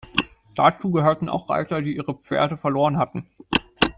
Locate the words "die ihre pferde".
1.83-2.57